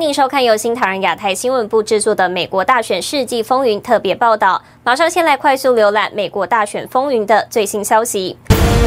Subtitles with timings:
[0.00, 4.62] 欢迎收看由新唐人亚太新闻部制作的《美国大选世纪风云》特别报道。
[4.82, 8.38] 马上先来快速浏览美国大选风云的最新消息。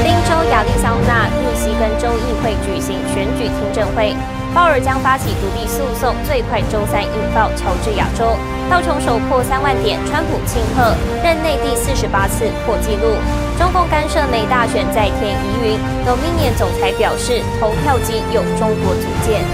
[0.03, 4.15] 宾州、亚利桑那、密西根州议会举行选举听证会，
[4.55, 8.33] 鲍尔将发起独立诉讼，最快周三引爆乔治亚州。
[8.67, 13.13] 道琼首破三万点，川普庆贺，任内第四十八次破纪录。
[13.59, 19.45] 中共干涉美大选在天疑云农民年总裁表示，投票机有中国组件。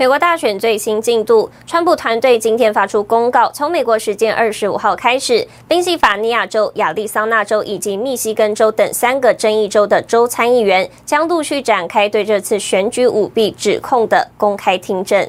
[0.00, 15.28] 美国大选最新进度，川普团队今天发出公告，从美国时间二十五号开始，宾夕法尼亚州、亚利桑那州以及密西根州等三个争议州的州参议员将陆续展开对这次选举舞弊指控的公开听证。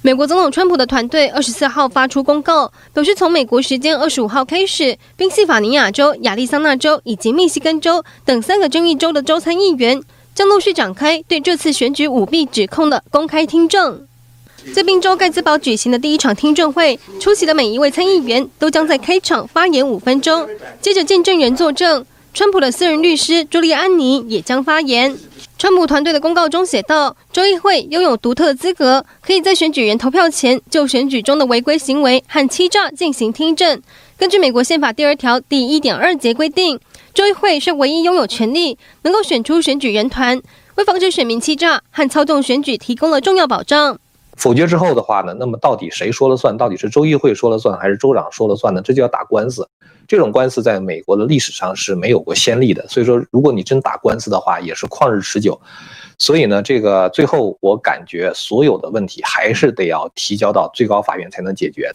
[0.00, 10.00] 美国总统川普的团队二十四号发出公告，表示从美国时间二十五号开始，宾夕法尼亚州、亚利桑那州以及密西根州等三个争议州的州参议员。
[10.36, 14.06] 将陆续展开对这次选举舞弊指控的公开听证。
[14.74, 20.46] 在宾州盖兹堡举行的第一场听证会，出席的每一位参议员都将在开场发言五分钟，
[20.82, 22.04] 接着见证人作证。
[22.34, 25.16] 川普的私人律师朱利安尼也将发言。
[25.58, 33.80] 川普团队的公告中写道：“州议会拥有独特的资格，可以在选举人投票前就选举中的违规行为和欺诈进行听证。
[34.18, 36.78] 根据美国宪法第二条第一点二节规定。”
[37.16, 40.38] 追会是唯一拥有权力能够选出选举人团，
[40.74, 43.98] 为防止选民欺诈和操纵选举提供了重要保障。
[44.36, 46.56] 否决之后的话呢，那么到底谁说了算？
[46.56, 48.82] 到底是州议会说了算，还是州长说了算呢？
[48.82, 49.66] 这就要打官司。
[50.06, 55.60] 这种官司在美国的历史上是没有过先例的，所以说，如果你真打官司的话，也是旷日持久。
[56.18, 61.90] 所以呢，这个最后我感觉所有的问题还是得要提交到最高法院才能解决。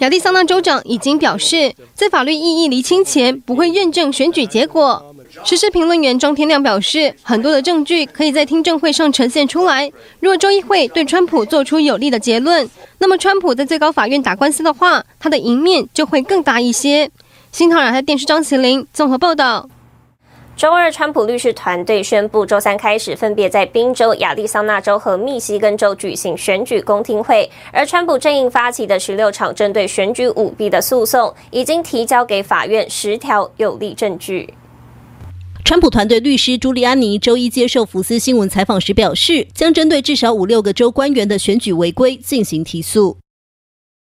[0.00, 5.13] 亚利桑那州长已经表示，在法律意义厘清前，不会认证选举结果。
[5.42, 9.90] 时事评论员庄天亮表示，很多的证据可以在听证会上呈现出来。
[10.20, 12.68] 如果州议会对川普做出有利的结论，
[12.98, 17.10] 那么川普在最高法院打官司的话，他的赢面就会更大一些。
[17.50, 19.68] 新唐人亚太电视张麒麟综合报道。
[20.56, 27.50] 周二，川普律师团队宣布，周三开始分别在宾州、亚利桑那州和密西根州举行选举公听会。
[27.72, 34.54] 而川普阵营发起的十六场针对选举舞弊的诉讼，已经提交给法院十条有力证据。
[35.63, 43.17] 川普团队律师朱利安尼周一接受福斯新闻采访时表示，将针对至少五六个州官员的选举违规进行提诉。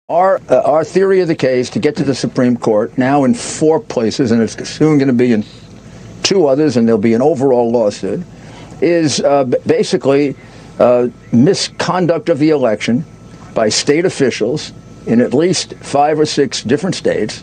[0.08, 3.80] Our our theory of the case to get to the Supreme Court now in four
[3.80, 5.44] places, and it's soon going to be in.
[6.22, 8.22] two others, and there'll be an overall lawsuit,
[8.80, 10.34] is uh, basically
[10.78, 13.04] uh, misconduct of the election
[13.54, 14.72] by state officials
[15.06, 17.42] in at least five or six different states.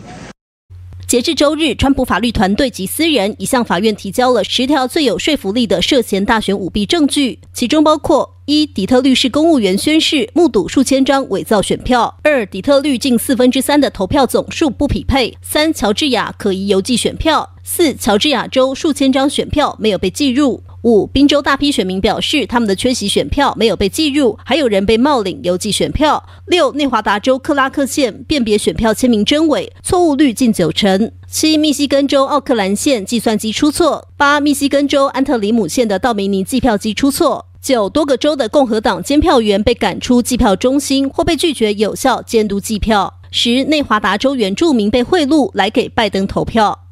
[1.07, 20.63] 截至周日，川普法律团队及私人已向法院提交了十条最有说服力的涉嫌大选舞弊证据，其中包括：一、底特律市公务员宣誓目睹数千张伪造选票；二、底特律近四分之三的投票总数不匹配；三、乔治亚可疑邮寄选票；四、乔治亚州数千张选票没有被计入。
[20.83, 26.23] 五、宾州大批选民表示，他们的缺席选票没有被计入，还有人被冒领邮寄选票。
[26.45, 31.11] 六、内华达州克拉克县辨别选票签名真伪，错误率近九成。
[31.27, 34.09] 七、密西根州奥克兰县计算机出错。
[34.15, 37.47] 八、密西根州安特里姆县的道明尼计票机出错。
[37.59, 43.15] 九、多个州的共和党监票员被赶出计票中心，或被拒绝有效监督计票。
[43.31, 46.84] 十、内华达州原住民被贿赂来给拜登投票。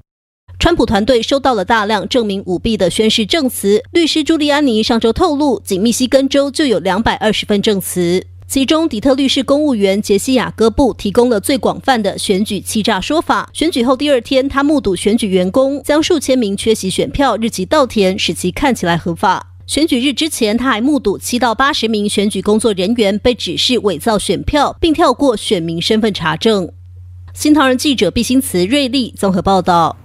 [0.64, 3.84] 川普团队收到了大量证明舞弊的宣誓证词。
[3.92, 13.50] 律师朱利安尼上周透露，仅密西根州就有两百二十份证词，其中底特律市公务员杰西·雅戈布提供了最广泛的选举欺诈说法。
[13.52, 19.48] 选举后第二天，他目睹选举员工将数千名缺席选票日期倒填，使其看起来合法。
[19.68, 26.72] 选举日之前，他还目睹七到八十名选举工作人员被指示伪造选票，并跳过选民身份查证。
[27.34, 29.98] 新唐人记者毕新慈、瑞丽综合报道。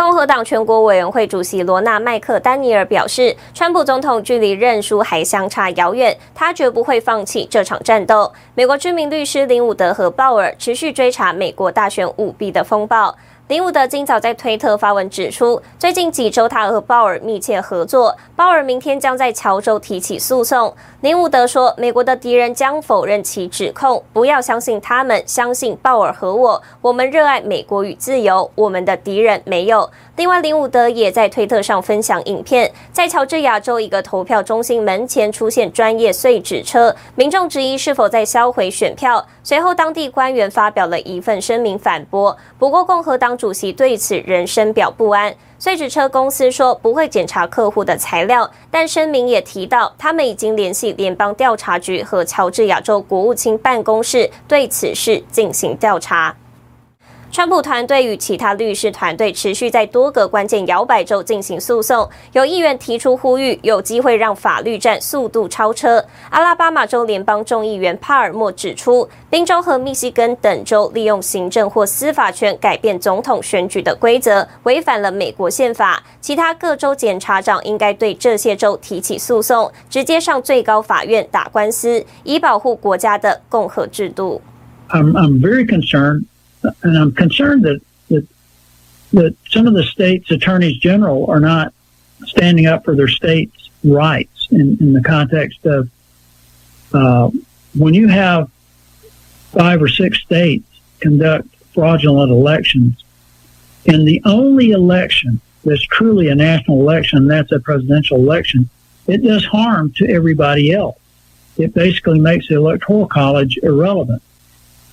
[0.00, 8.32] 共和党全国委员会主席罗纳·麦克丹尼尔表示，川普总统距离认输还相差遥远，他绝不会放弃这场战斗。
[8.54, 13.14] 美国知名律师林伍德和鲍尔持续追查美国大选舞弊的风暴。
[13.48, 18.16] 林伍德今早在推特发文指出，最近几周他和鲍尔密切合作。
[18.34, 20.72] 鲍尔明天将在乔州提起诉讼。
[21.00, 26.62] 林伍德说：“美国的敌人将否认其指控，不要相信他们，相信鲍尔和我。
[26.82, 39.26] 我们热爱美国与自由，我们的敌人没有。”另外，林伍德也在推特上分享影片，在乔治亚州一个投票中心门前出现专业碎纸车，民众质疑是否在销毁选票。
[39.42, 42.36] 随后，当地官员发表了一份声明反驳。
[42.58, 45.34] 不过，共和党主席对此仍深表不安。
[45.60, 56.34] 碎纸车公司说不会检查客户的材料，但声明也提到，他们已经联系联邦调查局和乔治亚州国务卿办公室，对此事进行调查。
[57.32, 66.04] 川普团队与其他律师团队持续在多个关键摇摆州进行诉讼，有议员提出呼吁，有机会让法律战速度超车。
[66.30, 76.02] 阿拉巴马州联邦众议员帕尔默指出，宾州和密西根等州利用行政或司法权改变总统选举的规则，违反了美国宪法。
[76.20, 84.42] 其他各州检察长应该对这些州提起诉讼，直接上最高法院打官司，以保护国家的共和制度。
[84.88, 86.24] I'm, I'm very concerned.
[86.82, 88.26] And I'm concerned that, that
[89.12, 91.72] that some of the states' attorneys general are not
[92.26, 95.90] standing up for their states' rights in, in the context of
[96.92, 97.30] uh,
[97.74, 98.50] when you have
[99.52, 100.64] five or six states
[101.00, 103.02] conduct fraudulent elections,
[103.86, 108.68] and the only election that's truly a national election, that's a presidential election,
[109.06, 110.98] it does harm to everybody else.
[111.56, 114.22] It basically makes the electoral college irrelevant.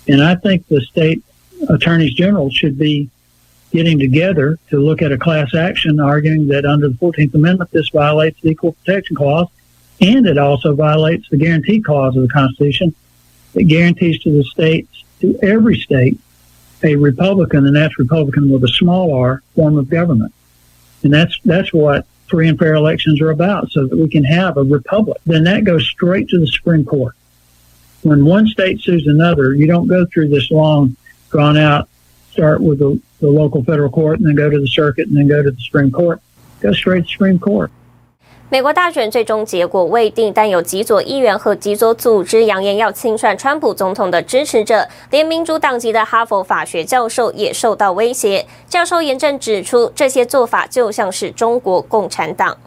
[0.08, 1.24] And I think the state
[1.70, 3.10] attorneys general should be
[3.72, 7.90] getting together to look at a class action arguing that under the 14th Amendment, this
[7.90, 9.48] violates the Equal Protection Clause,
[10.00, 12.94] and it also violates the Guarantee Clause of the Constitution
[13.54, 16.20] that guarantees to the states, to every state,
[16.84, 20.34] a Republican, and that's Republican with a small r, form of government.
[21.04, 24.58] And that's, that's what free and fair elections are about, so that we can have
[24.58, 25.18] a republic.
[25.26, 27.16] Then that goes straight to the Supreme Court.
[28.04, 30.96] When one state sues another, you don't go through this long
[31.32, 31.88] drawn out,
[32.32, 35.28] start with the, the local federal court, and then go to the circuit, and then
[35.28, 36.20] go to the Supreme Court.
[36.62, 37.70] Go straight to Supreme Court.
[38.50, 48.46] 美国大选最终结果未定，但有极左议员和极左组织扬言要清算川普总统的支持者，连民主党籍的哈佛法学教授也受到威胁。
[48.70, 52.58] 教授严正指出，这些做法就像是中国共产党。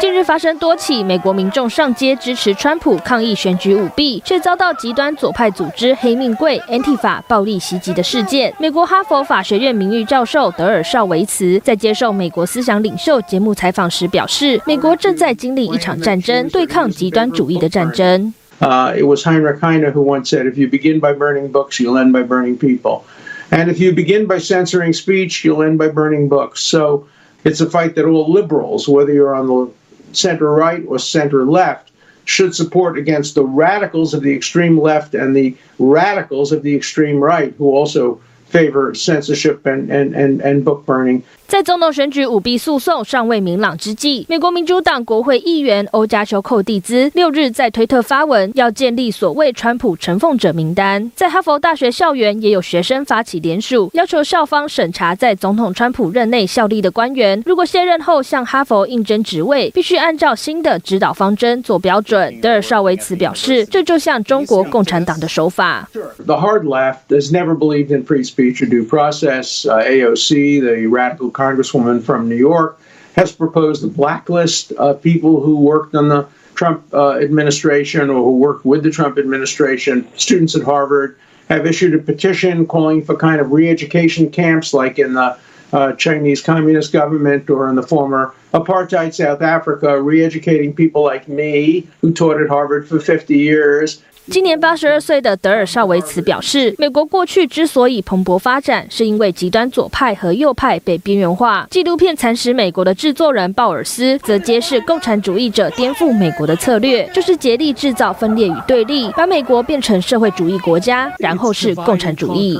[0.00, 8.52] 近日发生多起美国民众上街支持川普抗议选举舞弊，却遭到极端左派组织黑命贵 Antifa 暴力袭击的事件。
[8.58, 18.34] 美国哈佛法学院名誉教授德尔绍维茨在接受美国思想领袖节目采访时表示，美国正在经历一场战争，对抗极端主义的战争。
[18.60, 22.12] Uh, it was Heinrich Heine who once said, "If you begin by burning books, you'll end
[22.12, 23.02] by burning people,
[23.50, 27.04] and if you begin by censoring speech, you'll end by burning books." So.
[27.44, 29.70] It's a fight that all liberals, whether you're on the
[30.12, 31.92] center right or center left,
[32.24, 37.18] should support against the radicals of the extreme left and the radicals of the extreme
[37.18, 38.20] right, who also
[38.54, 41.22] favor censorship and, and, and, and book burning.
[41.46, 51.12] 在总统选举舞弊诉讼尚未明朗之际，美国民主党国会议员欧加丘寇蒂兹六日在推特发文，要建立所谓“川普承奉者”名单。
[51.14, 62.40] 在哈佛大学校园，也有学生发起联署，要求校方审查在总统川普任内效力的官员，如果卸任后向哈佛应征职位，必须按照新的指导方针做标准。
[62.40, 65.86] 德尔绍维茨表示，这就像中国共产党的手法。
[65.92, 69.66] The hard left has never believed in free speech or due process.
[69.66, 72.78] Uh, AOC, the radical Congresswoman from New York,
[73.16, 78.36] has proposed a blacklist of people who worked on the Trump uh, administration or who
[78.36, 80.06] worked with the Trump administration.
[80.16, 81.16] Students at Harvard
[81.48, 85.36] have issued a petition calling for kind of re education camps like in the
[85.72, 91.28] uh, Chinese Communist government or in the former apartheid South Africa, re educating people like
[91.28, 94.02] me who taught at Harvard for 50 years.
[94.30, 101.68] 今年八十二岁的德尔绍维茨表示，美国过去之所以蓬勃发展，是因为极端左派和右派被边缘化。
[101.70, 112.58] 纪录片《蚕食美国》的制作人鲍尔斯则揭示，共产主义者颠覆美国的策略，就是竭力制造分裂与对立，把美国变成社会主义国家，然后是共产主义。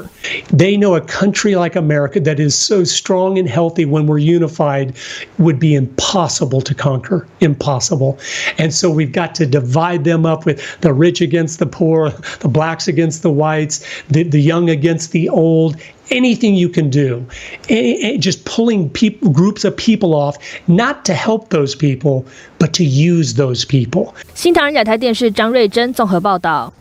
[0.55, 4.93] They know a country like America that is so strong and healthy when we're unified
[5.39, 8.17] would be impossible to conquer, impossible.
[8.59, 12.48] And so we've got to divide them up with the rich against the poor, the
[12.48, 15.76] blacks against the whites, the, the young against the old,
[16.12, 17.26] anything you can do.
[17.70, 22.26] And just pulling people, groups of people off, not to help those people,
[22.60, 24.14] but to use those people.
[24.34, 26.74] 新唐人亚太电视张瑞珍综合报道。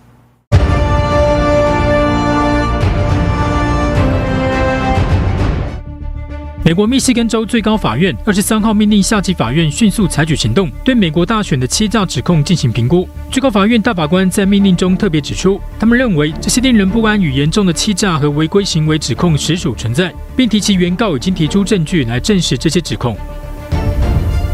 [6.65, 13.05] 美国密西根州最高法院二十三号命令下级法院迅速采取行动，对美国大选的欺诈指控进行评估。
[13.29, 23.17] 最高法院大法官在命令中特别指出，他们认为这些令人不安与严重的欺诈和违规行为指控实属存在，并提及原告已经提出证据来证实这些指控。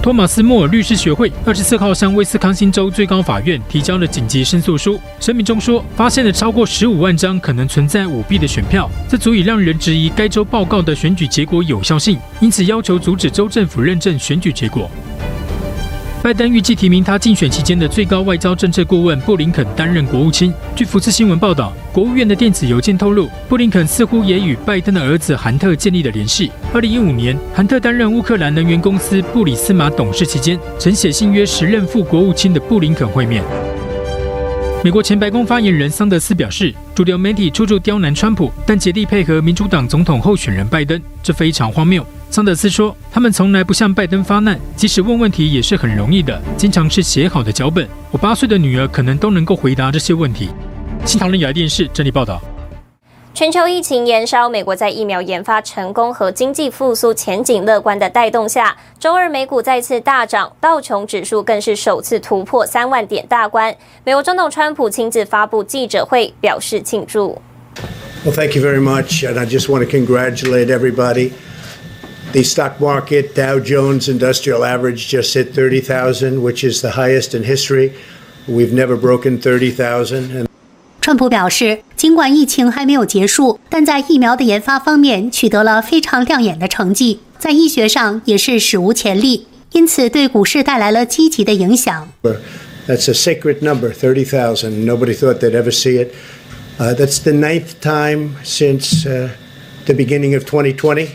[0.09, 14.89] 托马斯·莫尔律师学会二十四号向威斯康星州最高法院提交了紧急申诉书，声明中说，发现了超过十五万张可能存在舞弊的选票，这足以让人质疑该州报告的选举结果有效性，因此要求阻止州政府认证选举结果。
[16.21, 20.53] 拜登预计提名他竞选期间的最高外交政策顾问布林肯担任国务卿。
[20.75, 26.51] 据福斯新闻报道，国务院的电子邮件透露，布林肯似乎也与拜登的儿子韩特建立了联系。
[26.73, 33.41] 二零一五年，韩特担任乌克兰能源公司布里斯马董事期间，曾写信约时任副国务卿的布林肯会面。
[34.83, 42.05] 美国前白宫发言人桑德斯表示，主流媒体处处刁难川普，但竭力配合民主党总统候选人拜登，这非常荒谬。
[42.31, 47.87] 桑德斯说：“他们从来不向拜登发难，即使问问题也是很容易的，经常是写好的脚本。
[48.11, 50.49] 我八岁的女儿可能都能够回答这些问题。”
[51.05, 52.39] 新唐人亚太电视整理报道。
[53.33, 63.75] 全球疫情延烧，美国在疫苗研发成功和经济复苏前景乐观的带动下，周二美股再次大涨，道琼指数更是首次突破三万点大关。
[64.03, 67.41] 美国总统川普亲自发布记者会，表示庆祝。
[68.23, 71.31] Well, thank you very much, and I just want to congratulate everybody.
[72.32, 77.44] The stock market Dow Jones Industrial Average just hit 30,000, which is the highest in
[77.44, 77.92] history.
[78.48, 80.46] We've never broken 30,000.
[81.00, 92.10] 川普表示，尽管疫情还没有结束，但在疫苗的研发方面取得了非常亮眼的成绩，在医学上也是史无前例，因此对股市带来了积极的影响。
[92.86, 94.84] That's a sacred number, 30,000.
[94.84, 96.12] Nobody thought they'd ever see it.
[96.78, 99.28] Uh, that's the ninth time since uh,
[99.86, 101.08] the beginning of 2020.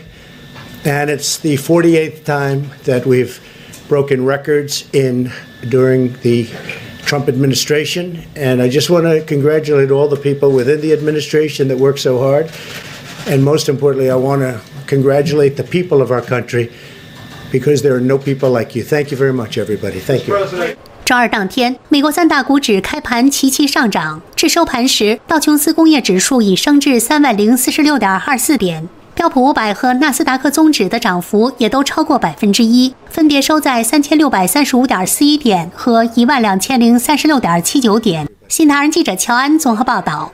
[0.84, 3.38] And it's the 48th time that we've
[3.88, 5.30] broken records in
[5.68, 6.48] during the
[7.04, 8.22] Trump administration.
[8.34, 12.18] And I just want to congratulate all the people within the administration that work so
[12.18, 12.50] hard.
[13.26, 16.70] And most importantly, I want to congratulate the people of our country
[17.52, 18.82] because there are no people like you.
[18.82, 20.00] Thank you very much, everybody.
[20.00, 20.34] Thank you.
[21.04, 28.88] 周二当天，美国三大股指开盘齐齐上涨，至收盘时，道琼斯工业指数已升至三万零四十六点二四点。
[29.15, 38.29] 标普五百和纳斯达克综指的涨幅也都超过百分之一，分别收在三千六百三十五点四一点和一万两千零三十六点七九点。
[38.49, 40.31] 新唐人记者乔安综合报道。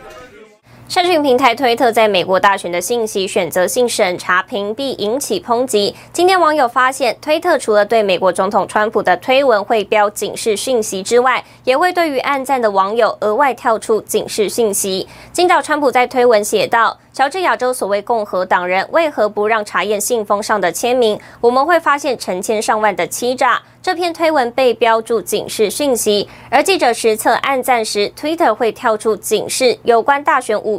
[0.92, 5.96] 社群平台推特在美国大选的信息选择性审查屏蔽引起抨击。
[6.12, 15.08] 今天网友发现，推特除了对美国总统川普的推文会标警示讯息之外，也会对于暗赞的网友额外跳出警示讯息。
[15.32, 21.18] 今早川普在推文写道：乔治亚州所谓共和党人为何不让查验信封上的签名？
[21.40, 23.62] 我们会发现成千上万的欺诈。
[23.82, 29.76] 这篇推文被标注警示讯息，而记者实测暗赞时，Twitter 会跳出警示。
[29.82, 30.78] 有关大选舞